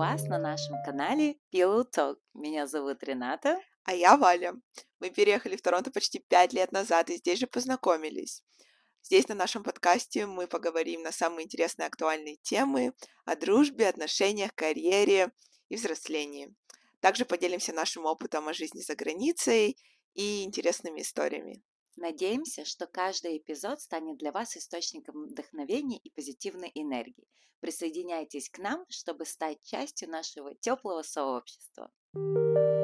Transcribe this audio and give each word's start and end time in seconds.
вас 0.00 0.22
на 0.24 0.38
нашем 0.38 0.82
канале 0.82 1.36
Pillow 1.52 1.84
Talk. 1.94 2.16
Меня 2.32 2.66
зовут 2.66 3.02
Рената. 3.02 3.60
А 3.84 3.92
я 3.92 4.16
Валя. 4.16 4.54
Мы 4.98 5.10
переехали 5.10 5.56
в 5.56 5.62
Торонто 5.62 5.90
почти 5.90 6.20
пять 6.20 6.54
лет 6.54 6.72
назад 6.72 7.10
и 7.10 7.16
здесь 7.16 7.38
же 7.38 7.46
познакомились. 7.46 8.42
Здесь 9.02 9.28
на 9.28 9.34
нашем 9.34 9.62
подкасте 9.62 10.24
мы 10.24 10.46
поговорим 10.46 11.02
на 11.02 11.12
самые 11.12 11.44
интересные 11.44 11.86
актуальные 11.86 12.36
темы 12.36 12.94
о 13.26 13.36
дружбе, 13.36 13.88
отношениях, 13.88 14.54
карьере 14.54 15.32
и 15.68 15.76
взрослении. 15.76 16.54
Также 17.00 17.26
поделимся 17.26 17.74
нашим 17.74 18.06
опытом 18.06 18.48
о 18.48 18.54
жизни 18.54 18.80
за 18.80 18.96
границей 18.96 19.76
и 20.14 20.44
интересными 20.44 21.02
историями. 21.02 21.62
Надеемся, 21.96 22.64
что 22.64 22.86
каждый 22.86 23.38
эпизод 23.38 23.80
станет 23.80 24.18
для 24.18 24.32
вас 24.32 24.56
источником 24.56 25.26
вдохновения 25.26 25.98
и 25.98 26.10
позитивной 26.10 26.70
энергии. 26.74 27.28
Присоединяйтесь 27.60 28.48
к 28.48 28.58
нам, 28.58 28.86
чтобы 28.88 29.26
стать 29.26 29.62
частью 29.62 30.08
нашего 30.08 30.54
теплого 30.54 31.02
сообщества. 31.02 31.92
thank 32.12 32.56
you 32.56 32.79